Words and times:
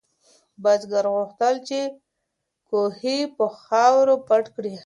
بزګر 0.63 1.05
غوښتل 1.15 1.55
چې 1.67 1.79
کوهی 2.69 3.19
په 3.35 3.45
خاورو 3.61 4.15
پټ 4.27 4.45
کړي. 4.55 4.75